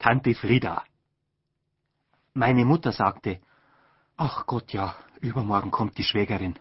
Tante 0.00 0.34
Frieda. 0.34 0.82
Meine 2.32 2.64
Mutter 2.64 2.90
sagte, 2.90 3.38
ach 4.16 4.46
Gott 4.46 4.72
ja, 4.72 4.96
übermorgen 5.20 5.70
kommt 5.70 5.98
die 5.98 6.04
Schwägerin. 6.04 6.58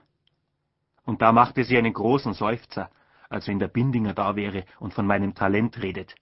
Und 1.06 1.22
da 1.22 1.32
machte 1.32 1.64
sie 1.64 1.78
einen 1.78 1.94
großen 1.94 2.33
Seufzer, 2.33 2.92
als 3.30 3.48
wenn 3.48 3.58
der 3.58 3.70
Bindinger 3.70 4.14
da 4.14 4.36
wäre 4.36 4.66
und 4.82 4.94
von 4.94 5.08
meinem 5.08 5.36
Talent 5.36 5.82
redet. 5.82 6.16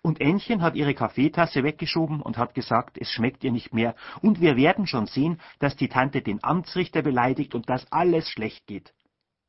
Und 0.00 0.22
Ännchen 0.22 0.62
hat 0.62 0.74
ihre 0.74 0.94
Kaffeetasse 0.94 1.64
weggeschoben 1.64 2.22
und 2.22 2.38
hat 2.38 2.54
gesagt, 2.54 2.96
es 2.98 3.10
schmeckt 3.10 3.44
ihr 3.44 3.52
nicht 3.52 3.74
mehr, 3.74 3.94
und 4.22 4.40
wir 4.40 4.56
werden 4.56 4.86
schon 4.86 5.04
sehen, 5.04 5.38
dass 5.58 5.76
die 5.76 5.88
Tante 5.88 6.22
den 6.22 6.42
Amtsrichter 6.42 7.02
beleidigt 7.02 7.54
und 7.54 7.68
dass 7.68 7.92
alles 7.92 8.26
schlecht 8.30 8.66
geht. 8.66 8.94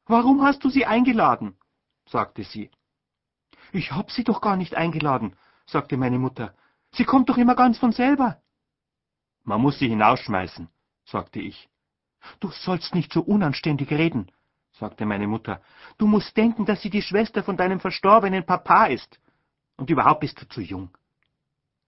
Warum 0.06 0.42
hast 0.42 0.66
du 0.66 0.70
sie 0.70 0.86
eingeladen? 0.86 1.56
sagte 2.06 2.44
sie. 2.44 2.72
Ich 3.72 3.94
hab 3.94 4.12
sie 4.12 4.26
doch 4.26 4.42
gar 4.42 4.58
nicht 4.58 4.76
eingeladen, 4.76 5.38
sagte 5.72 5.98
meine 5.98 6.20
Mutter. 6.20 6.54
Sie 6.92 7.06
kommt 7.06 7.30
doch 7.30 7.38
immer 7.38 7.56
ganz 7.56 7.78
von 7.78 7.92
selber. 7.92 8.42
Man 9.44 9.62
muss 9.62 9.80
sie 9.80 9.88
hinausschmeißen, 9.88 10.68
sagte 11.06 11.40
ich. 11.40 11.70
Du 12.40 12.50
sollst 12.52 12.94
nicht 12.94 13.12
so 13.12 13.22
unanständig 13.22 13.90
reden, 13.92 14.32
sagte 14.74 15.06
meine 15.06 15.28
Mutter. 15.28 15.62
Du 15.98 16.06
musst 16.06 16.36
denken, 16.38 16.66
dass 16.66 16.82
sie 16.82 16.90
die 16.90 17.02
Schwester 17.02 17.44
von 17.44 17.58
deinem 17.58 17.80
verstorbenen 17.80 18.46
Papa 18.46 18.86
ist. 18.86 19.20
Und 19.78 19.90
überhaupt 19.90 20.20
bist 20.20 20.40
du 20.42 20.48
zu 20.48 20.62
jung. 20.62 20.90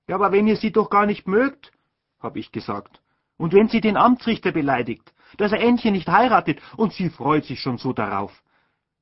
Ja, 0.08 0.16
aber 0.16 0.32
wenn 0.32 0.48
ihr 0.48 0.58
sie 0.58 0.72
doch 0.72 0.90
gar 0.90 1.06
nicht 1.06 1.28
mögt, 1.28 1.72
hab 2.20 2.36
ich 2.38 2.52
gesagt. 2.52 3.02
Und 3.38 3.54
wenn 3.54 3.68
sie 3.68 3.82
den 3.82 3.98
Amtsrichter 3.98 4.52
beleidigt, 4.52 5.14
dass 5.38 5.52
er 5.52 5.62
Ännchen 5.62 5.94
nicht 5.94 6.08
heiratet, 6.08 6.62
und 6.78 6.94
sie 6.94 7.10
freut 7.10 7.46
sich 7.46 7.60
schon 7.60 7.78
so 7.78 7.94
darauf. 7.94 8.44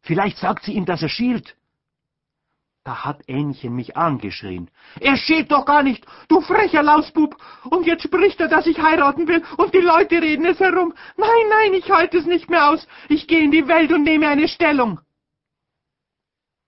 Vielleicht 0.01 0.37
sagt 0.37 0.63
sie 0.63 0.73
ihm, 0.73 0.85
dass 0.85 1.01
er 1.01 1.09
schielt. 1.09 1.55
Da 2.83 3.05
hat 3.05 3.27
Ännchen 3.27 3.75
mich 3.75 3.95
angeschrien. 3.95 4.71
Er 4.99 5.15
schielt 5.15 5.51
doch 5.51 5.65
gar 5.65 5.83
nicht, 5.83 6.05
du 6.29 6.41
frecher 6.41 6.81
Lausbub! 6.81 7.35
Und 7.69 7.85
jetzt 7.85 8.03
spricht 8.03 8.39
er, 8.39 8.47
dass 8.47 8.65
ich 8.65 8.81
heiraten 8.81 9.27
will, 9.27 9.43
und 9.57 9.73
die 9.73 9.79
Leute 9.79 10.19
reden 10.19 10.45
es 10.45 10.59
herum. 10.59 10.93
Nein, 11.15 11.29
nein, 11.49 11.73
ich 11.75 11.91
halte 11.91 12.17
es 12.17 12.25
nicht 12.25 12.49
mehr 12.49 12.69
aus. 12.69 12.87
Ich 13.07 13.27
gehe 13.27 13.43
in 13.43 13.51
die 13.51 13.67
Welt 13.67 13.91
und 13.91 14.03
nehme 14.03 14.27
eine 14.27 14.47
Stellung. 14.47 14.99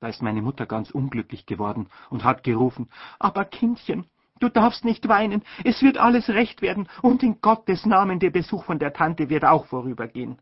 Da 0.04 0.10
ist 0.10 0.22
meine 0.22 0.42
Mutter 0.42 0.66
ganz 0.66 0.92
unglücklich 0.92 1.46
geworden 1.46 1.90
und 2.10 2.26
hat 2.26 2.44
gerufen, 2.44 2.90
aber 3.20 3.46
Kindchen, 3.46 4.06
du 4.40 4.50
darfst 4.50 4.84
nicht 4.84 5.08
weinen, 5.08 5.44
es 5.64 5.82
wird 5.82 5.98
alles 5.98 6.28
recht 6.28 6.62
werden, 6.62 6.90
und 7.02 7.24
in 7.24 7.40
Gottes 7.40 7.86
Namen 7.86 8.20
der 8.20 8.30
Besuch 8.30 8.66
von 8.66 8.80
der 8.80 8.92
Tante 8.92 9.30
wird 9.30 9.46
auch 9.46 9.66
vorübergehen. 9.66 10.42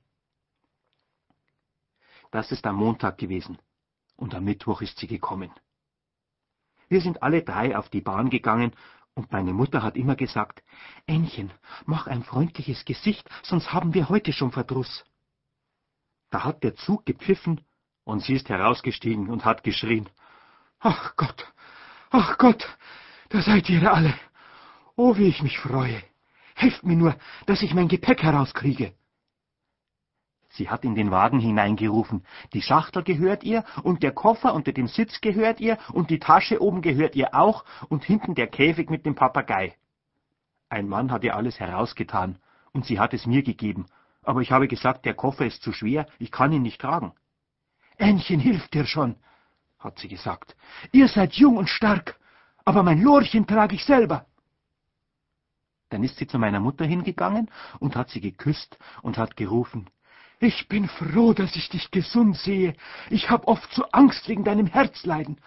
Das 2.32 2.52
ist 2.52 2.66
am 2.66 2.78
Montag 2.78 3.20
gewesen, 3.20 3.60
und 4.16 4.34
am 4.34 4.46
Mittwoch 4.46 4.82
ist 4.82 4.98
sie 4.98 5.06
gekommen. 5.06 5.52
Wir 6.92 7.00
sind 7.00 7.24
alle 7.24 7.42
drei 7.42 7.78
auf 7.78 7.88
die 7.88 8.02
Bahn 8.02 8.30
gegangen, 8.30 8.74
und 9.14 9.32
meine 9.32 9.54
Mutter 9.54 9.82
hat 9.82 9.96
immer 9.96 10.18
gesagt, 10.18 10.62
Ännchen, 11.06 11.50
mach 11.86 12.06
ein 12.06 12.22
freundliches 12.22 12.84
Gesicht, 12.84 13.30
sonst 13.44 13.72
haben 13.72 13.94
wir 13.94 14.10
heute 14.10 14.34
schon 14.34 14.52
Verdruss. 14.52 15.06
Da 16.32 16.44
hat 16.44 16.64
der 16.64 16.76
Zug 16.76 17.06
gepfiffen, 17.06 17.62
und 18.04 18.22
sie 18.24 18.34
ist 18.34 18.50
herausgestiegen 18.50 19.30
und 19.30 19.46
hat 19.46 19.64
geschrien. 19.64 20.10
Ach 20.82 21.16
Gott, 21.16 21.54
ach 22.10 22.38
Gott, 22.38 22.68
da 23.30 23.42
seid 23.42 23.70
ihr 23.70 23.90
alle. 23.90 24.14
Oh, 24.98 25.16
wie 25.16 25.28
ich 25.28 25.42
mich 25.42 25.60
freue. 25.60 26.04
Helft 26.56 26.84
mir 26.84 26.98
nur, 26.98 27.16
dass 27.46 27.62
ich 27.62 27.74
mein 27.74 27.88
Gepäck 27.88 28.22
herauskriege. 28.22 28.94
Sie 30.54 30.70
hat 30.70 30.84
in 30.84 30.96
den 30.96 31.12
Wagen 31.12 31.40
hineingerufen. 31.40 32.26
Die 32.54 32.62
Schachtel 32.62 33.04
gehört 33.04 33.44
ihr, 33.44 33.64
und 33.84 34.04
der 34.04 34.12
Koffer 34.12 34.54
unter 34.54 34.74
dem 34.74 34.88
Sitz 34.88 35.22
gehört 35.22 35.62
ihr, 35.62 35.78
und 35.94 36.10
die 36.10 36.20
Tasche 36.20 36.62
oben 36.62 36.82
gehört 36.82 37.16
ihr 37.16 37.34
auch, 37.34 37.64
und 37.88 38.04
hinten 38.04 38.36
der 38.36 38.48
Käfig 38.48 38.90
mit 38.90 39.06
dem 39.06 39.16
Papagei. 39.16 39.76
Ein 40.70 40.90
Mann 40.90 41.12
hat 41.12 41.24
ihr 41.24 41.36
alles 41.36 41.60
herausgetan, 41.60 42.38
und 42.74 42.86
sie 42.86 43.00
hat 43.00 43.14
es 43.14 43.26
mir 43.26 43.44
gegeben, 43.44 43.86
aber 44.24 44.42
ich 44.42 44.52
habe 44.52 44.68
gesagt, 44.68 45.06
der 45.06 45.14
Koffer 45.14 45.46
ist 45.46 45.64
zu 45.64 45.72
schwer, 45.72 46.06
ich 46.20 46.32
kann 46.32 46.52
ihn 46.52 46.62
nicht 46.62 46.82
tragen. 46.82 47.14
Ännchen 47.98 48.40
hilft 48.40 48.74
dir 48.74 48.86
schon, 48.86 49.16
hat 49.80 50.00
sie 50.00 50.08
gesagt. 50.08 50.56
Ihr 50.92 51.08
seid 51.08 51.34
jung 51.34 51.58
und 51.58 51.70
stark, 51.70 52.20
aber 52.66 52.84
mein 52.84 53.02
Lorchen 53.02 53.48
trage 53.48 53.76
ich 53.76 53.86
selber. 53.86 54.26
Dann 55.90 56.04
ist 56.04 56.18
sie 56.18 56.28
zu 56.28 56.40
meiner 56.40 56.60
Mutter 56.60 56.86
hingegangen 56.86 57.50
und 57.80 57.96
hat 57.96 58.10
sie 58.10 58.22
geküsst 58.22 58.78
und 59.02 59.18
hat 59.18 59.36
gerufen, 59.36 59.90
ich 60.42 60.68
bin 60.68 60.88
froh, 60.88 61.34
dass 61.34 61.56
ich 61.56 61.70
dich 61.70 61.92
gesund 61.92 62.36
sehe. 62.38 62.76
Ich 63.10 63.30
hab 63.30 63.48
oft 63.48 63.74
so 63.74 63.84
Angst 63.92 64.28
wegen 64.28 64.44
deinem 64.44 64.68
Herzleiden. 64.68 65.38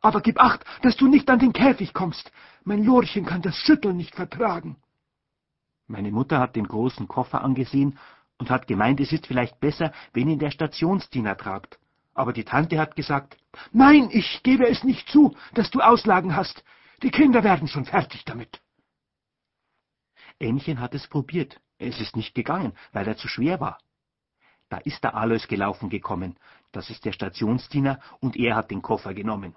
Aber 0.00 0.20
gib 0.20 0.40
acht, 0.40 0.64
dass 0.82 0.96
du 0.96 1.08
nicht 1.08 1.28
an 1.28 1.38
den 1.38 1.52
Käfig 1.52 1.92
kommst. 1.92 2.30
Mein 2.64 2.84
Lorchen 2.84 3.26
kann 3.26 3.42
das 3.42 3.56
Schütteln 3.56 3.96
nicht 3.96 4.14
vertragen. 4.14 4.76
Meine 5.86 6.10
Mutter 6.10 6.38
hat 6.38 6.56
den 6.56 6.66
großen 6.66 7.06
Koffer 7.08 7.42
angesehen 7.42 7.98
und 8.38 8.50
hat 8.50 8.66
gemeint, 8.66 9.00
es 9.00 9.12
ist 9.12 9.26
vielleicht 9.26 9.60
besser, 9.60 9.92
wenn 10.12 10.28
ihn 10.28 10.38
der 10.38 10.50
Stationsdiener 10.50 11.36
tragt 11.36 11.78
aber 12.16 12.32
die 12.32 12.44
Tante 12.44 12.78
hat 12.78 12.96
gesagt, 12.96 13.36
Nein, 13.72 14.08
ich 14.10 14.42
gebe 14.42 14.66
es 14.66 14.82
nicht 14.84 15.08
zu, 15.08 15.36
dass 15.54 15.70
du 15.70 15.80
Auslagen 15.80 16.34
hast. 16.34 16.64
Die 17.02 17.10
Kinder 17.10 17.44
werden 17.44 17.68
schon 17.68 17.84
fertig 17.84 18.24
damit. 18.24 18.60
Ännchen 20.38 20.80
hat 20.80 20.94
es 20.94 21.06
probiert. 21.06 21.60
Es 21.78 22.00
ist 22.00 22.16
nicht 22.16 22.34
gegangen, 22.34 22.72
weil 22.92 23.06
er 23.06 23.16
zu 23.16 23.28
schwer 23.28 23.60
war. 23.60 23.78
Da 24.68 24.78
ist 24.78 25.04
der 25.04 25.14
Alois 25.14 25.46
gelaufen 25.48 25.90
gekommen. 25.90 26.36
Das 26.72 26.90
ist 26.90 27.04
der 27.04 27.12
Stationsdiener, 27.12 28.00
und 28.20 28.36
er 28.36 28.56
hat 28.56 28.70
den 28.70 28.82
Koffer 28.82 29.14
genommen. 29.14 29.54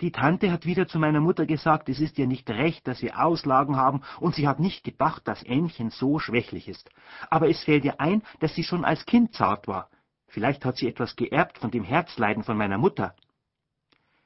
Die 0.00 0.10
Tante 0.10 0.50
hat 0.50 0.66
wieder 0.66 0.88
zu 0.88 0.98
meiner 0.98 1.20
Mutter 1.20 1.46
gesagt, 1.46 1.88
es 1.88 2.00
ist 2.00 2.18
ihr 2.18 2.26
nicht 2.26 2.50
recht, 2.50 2.88
dass 2.88 3.02
wir 3.02 3.20
Auslagen 3.20 3.76
haben, 3.76 4.02
und 4.18 4.34
sie 4.34 4.48
hat 4.48 4.58
nicht 4.58 4.82
gedacht, 4.82 5.28
dass 5.28 5.44
Ännchen 5.44 5.90
so 5.90 6.18
schwächlich 6.18 6.66
ist. 6.66 6.90
Aber 7.30 7.48
es 7.48 7.62
fällt 7.62 7.84
ihr 7.84 8.00
ein, 8.00 8.22
dass 8.40 8.54
sie 8.54 8.64
schon 8.64 8.84
als 8.84 9.06
Kind 9.06 9.34
zart 9.34 9.68
war. 9.68 9.88
Vielleicht 10.26 10.64
hat 10.64 10.76
sie 10.76 10.88
etwas 10.88 11.14
geerbt 11.14 11.58
von 11.58 11.70
dem 11.70 11.84
Herzleiden 11.84 12.42
von 12.42 12.56
meiner 12.56 12.78
Mutter. 12.78 13.14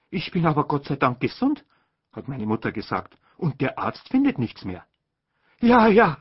Ich 0.09 0.31
bin 0.31 0.47
aber 0.47 0.67
Gott 0.67 0.87
sei 0.87 0.97
Dank 0.97 1.21
gesund, 1.21 1.65
hat 2.13 2.27
meine 2.27 2.47
Mutter 2.47 2.73
gesagt, 2.73 3.19
und 3.37 3.61
der 3.61 3.79
Arzt 3.79 4.09
findet 4.09 4.39
nichts 4.39 4.65
mehr. 4.65 4.87
Ja, 5.61 5.89
ja, 5.89 6.19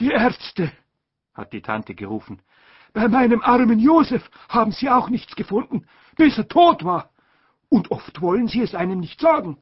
die 0.00 0.10
Ärzte, 0.10 0.72
hat 1.34 1.52
die 1.52 1.62
Tante 1.62 1.94
gerufen. 1.94 2.42
Bei 2.92 3.08
meinem 3.08 3.42
armen 3.42 3.78
Josef 3.78 4.30
haben 4.48 4.72
sie 4.72 4.90
auch 4.90 5.08
nichts 5.08 5.36
gefunden, 5.36 5.86
bis 6.16 6.38
er 6.38 6.48
tot 6.48 6.84
war. 6.84 7.10
Und 7.68 7.90
oft 7.90 8.20
wollen 8.20 8.48
sie 8.48 8.62
es 8.62 8.74
einem 8.74 9.00
nicht 9.00 9.20
sagen. 9.20 9.58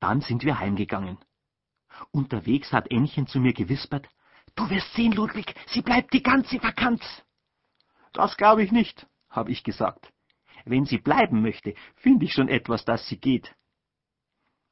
Dann 0.00 0.20
sind 0.20 0.44
wir 0.44 0.60
heimgegangen. 0.60 1.18
Unterwegs 2.10 2.72
hat 2.72 2.90
Ännchen 2.90 3.26
zu 3.26 3.40
mir 3.40 3.54
gewispert, 3.54 4.08
Du 4.56 4.70
wirst 4.70 4.94
sehen, 4.94 5.12
Ludwig, 5.12 5.54
sie 5.66 5.82
bleibt 5.82 6.14
die 6.14 6.22
ganze 6.22 6.62
Vakanz. 6.62 7.02
Das 8.12 8.36
glaube 8.38 8.64
ich 8.64 8.72
nicht, 8.72 9.06
habe 9.28 9.52
ich 9.52 9.62
gesagt. 9.62 10.10
Wenn 10.64 10.86
sie 10.86 10.98
bleiben 10.98 11.42
möchte, 11.42 11.74
finde 11.94 12.24
ich 12.24 12.32
schon 12.32 12.48
etwas, 12.48 12.84
dass 12.84 13.06
sie 13.06 13.18
geht. 13.18 13.54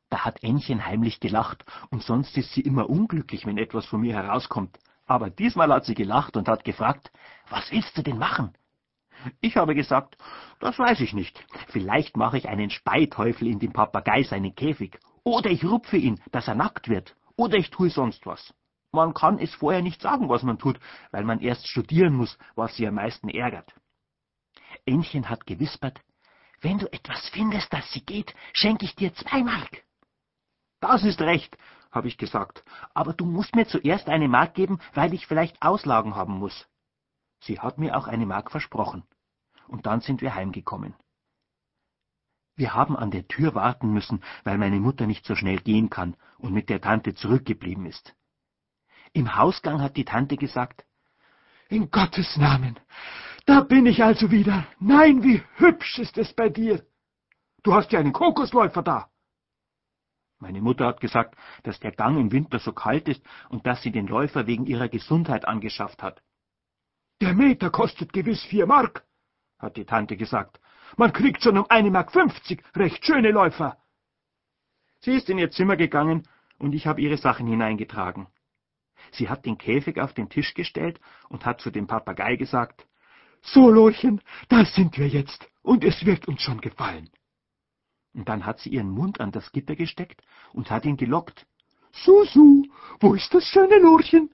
Da 0.09 0.25
hat 0.25 0.43
Ännchen 0.43 0.87
heimlich 0.87 1.21
gelacht, 1.21 1.65
und 1.91 2.03
sonst 2.03 2.37
ist 2.39 2.53
sie 2.53 2.62
immer 2.62 2.89
unglücklich, 2.89 3.47
wenn 3.47 3.59
etwas 3.59 3.84
von 3.84 4.01
mir 4.01 4.15
herauskommt. 4.15 4.78
Aber 5.06 5.31
diesmal 5.31 5.72
hat 5.72 5.84
sie 5.84 5.94
gelacht 5.94 6.37
und 6.37 6.48
hat 6.48 6.65
gefragt, 6.65 7.10
was 7.50 7.70
willst 7.70 7.97
du 7.97 8.03
denn 8.03 8.19
machen? 8.19 8.54
Ich 9.41 9.56
habe 9.56 9.75
gesagt, 9.75 10.16
das 10.60 10.78
weiß 10.78 11.00
ich 11.00 11.12
nicht. 11.12 11.44
Vielleicht 11.69 12.16
mache 12.16 12.38
ich 12.38 12.48
einen 12.48 12.70
Speiteufel 12.70 13.48
in 13.48 13.59
den 13.59 13.72
Papagei 13.72 14.22
seinen 14.22 14.54
Käfig. 14.54 14.98
Oder 15.22 15.50
ich 15.50 15.65
rupfe 15.65 15.97
ihn, 15.97 16.20
dass 16.31 16.48
er 16.48 16.54
nackt 16.54 16.88
wird. 16.88 17.16
Oder 17.37 17.56
ich 17.56 17.70
tue 17.70 17.91
sonst 17.91 18.26
was. 18.26 18.54
Man 18.92 19.12
kann 19.15 19.38
es 19.38 19.54
vorher 19.54 19.82
nicht 19.82 20.00
sagen, 20.00 20.28
was 20.28 20.42
man 20.42 20.59
tut, 20.59 20.78
weil 21.10 21.25
man 21.25 21.41
erst 21.41 21.66
studieren 21.69 22.15
muss, 22.15 22.38
was 22.54 22.76
sie 22.76 22.86
am 22.86 22.94
meisten 22.94 23.28
ärgert. 23.28 23.75
Ännchen 24.86 25.28
hat 25.28 25.47
gewispert, 25.47 26.00
wenn 26.60 26.78
du 26.78 26.91
etwas 26.92 27.28
findest, 27.31 27.72
dass 27.72 27.91
sie 27.92 28.04
geht, 28.04 28.34
schenke 28.53 28.84
ich 28.84 28.94
dir 28.94 29.12
zwei 29.15 29.42
Mark. 29.42 29.82
Das 30.80 31.03
ist 31.03 31.21
recht, 31.21 31.56
habe 31.94 32.08
ich 32.08 32.18
gesagt, 32.18 32.64
aber 32.92 33.12
du 33.12 33.24
musst 33.24 33.54
mir 33.54 33.66
zuerst 33.66 34.08
eine 34.08 34.28
Mark 34.28 34.54
geben, 34.54 34.78
weil 34.94 35.14
ich 35.14 35.26
vielleicht 35.26 35.62
Auslagen 35.62 36.14
haben 36.14 36.34
muss. 36.34 36.68
Sie 37.41 37.60
hat 37.60 37.78
mir 37.78 37.96
auch 37.96 38.06
eine 38.06 38.26
Mark 38.26 38.50
versprochen, 38.50 39.04
und 39.68 39.86
dann 39.86 40.00
sind 40.00 40.20
wir 40.20 40.34
heimgekommen. 40.34 40.94
Wir 42.56 42.74
haben 42.74 42.96
an 42.96 43.10
der 43.10 43.26
Tür 43.26 43.54
warten 43.54 43.92
müssen, 43.92 44.22
weil 44.44 44.58
meine 44.58 44.78
Mutter 44.78 45.06
nicht 45.06 45.26
so 45.26 45.34
schnell 45.34 45.58
gehen 45.58 45.91
kann 45.91 46.16
und 46.38 46.52
mit 46.52 46.68
der 46.68 46.80
Tante 46.80 47.14
zurückgeblieben 47.14 47.86
ist. 47.86 48.14
Im 49.12 49.36
Hausgang 49.36 49.80
hat 49.80 49.96
die 49.96 50.04
Tante 50.04 50.36
gesagt, 50.36 50.84
in 51.68 51.91
Gottes 51.91 52.36
Namen, 52.36 52.78
da 53.46 53.60
bin 53.60 53.86
ich 53.86 54.02
also 54.04 54.30
wieder. 54.30 54.66
Nein, 54.78 55.22
wie 55.22 55.42
hübsch 55.56 55.98
ist 55.98 56.16
es 56.18 56.32
bei 56.32 56.48
dir. 56.48 56.84
Du 57.62 57.74
hast 57.74 57.92
ja 57.92 57.98
einen 57.98 58.12
Kokosläufer 58.12 58.82
da. 58.82 59.10
Meine 60.44 60.60
Mutter 60.60 60.84
hat 60.84 61.00
gesagt, 61.00 61.38
dass 61.62 61.80
der 61.80 61.92
Gang 61.92 62.18
im 62.18 62.30
Winter 62.30 62.58
so 62.58 62.74
kalt 62.74 63.08
ist 63.08 63.22
und 63.48 63.66
dass 63.66 63.80
sie 63.80 63.91
den 63.91 64.06
Läufer 64.06 64.46
wegen 64.46 64.66
ihrer 64.66 64.91
Gesundheit 64.91 65.48
angeschafft 65.48 66.02
hat. 66.02 66.20
Der 67.22 67.32
Meter 67.32 67.70
kostet 67.70 68.12
gewiss 68.12 68.44
vier 68.44 68.66
Mark, 68.66 69.06
hat 69.58 69.78
die 69.78 69.86
Tante 69.86 70.18
gesagt. 70.18 70.60
Man 70.98 71.14
kriegt 71.14 71.42
schon 71.42 71.56
um 71.56 71.64
eine 71.70 71.91
Mark 71.91 72.12
fünfzig 72.12 72.62
recht 72.76 73.06
schöne 73.06 73.30
Läufer. 73.30 73.78
Sie 75.00 75.12
ist 75.12 75.30
in 75.30 75.38
ihr 75.38 75.50
Zimmer 75.50 75.76
gegangen, 75.76 76.28
und 76.58 76.74
ich 76.74 76.86
habe 76.86 77.00
ihre 77.00 77.16
Sachen 77.16 77.46
hineingetragen. 77.46 78.26
Sie 79.12 79.30
hat 79.30 79.46
den 79.46 79.56
Käfig 79.56 79.98
auf 79.98 80.12
den 80.12 80.28
Tisch 80.28 80.52
gestellt 80.52 81.00
und 81.30 81.46
hat 81.46 81.62
zu 81.62 81.70
dem 81.70 81.86
Papagei 81.86 82.36
gesagt, 82.36 82.86
»So, 83.41 83.70
Lorchen, 83.70 84.20
da 84.50 84.66
sind 84.66 84.98
wir 84.98 85.08
jetzt, 85.08 85.48
und 85.62 85.84
es 85.84 86.04
wird 86.04 86.28
uns 86.28 86.42
schon 86.42 86.60
gefallen.« 86.60 87.08
Und 88.15 88.28
dann 88.28 88.47
hat 88.47 88.61
sie 88.61 88.71
ihren 88.71 88.91
Mund 88.91 89.21
an 89.21 89.33
das 89.33 89.53
Gitter 89.53 89.77
gesteckt 89.77 90.22
und 90.53 90.71
hat 90.71 90.84
ihn 90.84 90.97
gelockt. 90.97 91.47
»Susu, 91.93 92.65
wo 93.01 93.15
ist 93.15 93.34
das 93.34 93.45
schöne 93.45 93.78
Lorchen?« 93.78 94.31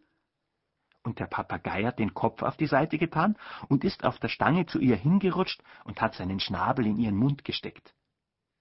Und 1.03 1.19
der 1.19 1.27
Papagei 1.27 1.85
hat 1.85 1.99
den 1.99 2.13
Kopf 2.13 2.43
auf 2.43 2.57
die 2.59 2.67
Seite 2.67 2.99
getan 2.99 3.37
und 3.69 3.85
ist 3.85 4.05
auf 4.05 4.19
der 4.19 4.29
Stange 4.29 4.67
zu 4.67 4.79
ihr 4.79 4.97
hingerutscht 4.97 5.63
und 5.85 6.01
hat 6.01 6.15
seinen 6.15 6.41
Schnabel 6.41 6.87
in 6.87 6.99
ihren 6.99 7.17
Mund 7.17 7.45
gesteckt. 7.45 7.95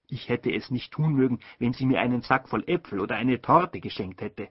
Ich 0.08 0.28
hätte 0.28 0.52
es 0.52 0.70
nicht 0.70 0.92
tun 0.92 1.14
mögen, 1.14 1.38
wenn 1.58 1.74
sie 1.74 1.86
mir 1.86 2.00
einen 2.00 2.22
Sack 2.22 2.48
voll 2.48 2.64
Äpfel 2.66 3.00
oder 3.00 3.16
eine 3.16 3.40
Torte 3.40 3.80
geschenkt 3.80 4.22
hätte. 4.22 4.48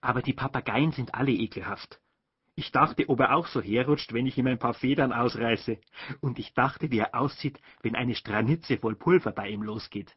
Aber 0.00 0.22
die 0.22 0.32
Papageien 0.32 0.92
sind 0.92 1.14
alle 1.14 1.32
ekelhaft. 1.32 2.00
Ich 2.54 2.70
dachte, 2.70 3.08
ob 3.08 3.20
er 3.20 3.34
auch 3.34 3.46
so 3.46 3.62
herrutscht, 3.62 4.12
wenn 4.12 4.26
ich 4.26 4.36
ihm 4.36 4.46
ein 4.46 4.58
paar 4.58 4.74
Federn 4.74 5.12
ausreiße. 5.12 5.78
Und 6.20 6.38
ich 6.38 6.52
dachte, 6.52 6.90
wie 6.90 6.98
er 6.98 7.14
aussieht, 7.14 7.58
wenn 7.82 7.96
eine 7.96 8.14
Stranitze 8.14 8.76
voll 8.76 8.94
Pulver 8.94 9.32
bei 9.32 9.48
ihm 9.48 9.62
losgeht. 9.62 10.14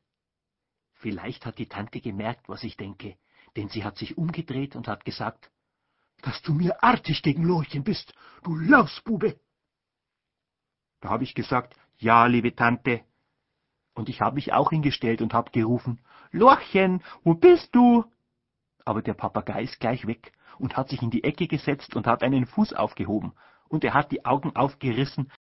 Vielleicht 0.96 1.46
hat 1.46 1.58
die 1.60 1.68
Tante 1.68 2.02
gemerkt, 2.02 2.50
was 2.50 2.64
ich 2.64 2.78
denke, 2.78 3.18
denn 3.56 3.70
sie 3.70 3.84
hat 3.84 3.98
sich 3.98 4.18
umgedreht 4.18 4.76
und 4.76 4.88
hat 4.88 5.06
gesagt, 5.06 5.50
dass 6.22 6.42
du 6.42 6.54
mir 6.54 6.84
artig 6.84 7.22
gegen 7.22 7.44
Lorchen 7.44 7.84
bist, 7.84 8.14
du 8.44 8.56
Lausbube. 8.56 9.40
Da 11.00 11.10
habe 11.10 11.24
ich 11.24 11.36
gesagt, 11.36 11.76
ja, 11.98 12.26
liebe 12.26 12.56
Tante, 12.56 13.04
und 13.94 14.10
ich 14.10 14.20
habe 14.20 14.36
mich 14.36 14.52
auch 14.52 14.72
hingestellt 14.72 15.22
und 15.22 15.34
habe 15.34 15.52
gerufen, 15.52 16.02
Lorchen, 16.32 17.02
wo 17.24 17.34
bist 17.34 17.74
du? 17.74 18.04
Aber 18.84 19.02
der 19.02 19.14
Papagei 19.14 19.64
ist 19.64 19.80
gleich 19.80 20.06
weg 20.06 20.34
und 20.60 20.78
hat 20.78 20.90
sich 20.90 21.02
in 21.02 21.10
die 21.10 21.24
Ecke 21.24 21.48
gesetzt 21.48 21.96
und 21.96 22.08
hat 22.08 22.24
einen 22.24 22.46
Fuß 22.46 22.74
aufgehoben, 22.74 23.34
und 23.68 23.84
er 23.84 23.94
hat 23.94 24.12
die 24.12 24.26
Augen 24.26 24.56
aufgerissen, 24.56 25.32